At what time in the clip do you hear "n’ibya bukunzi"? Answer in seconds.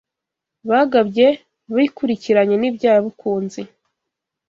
2.57-3.61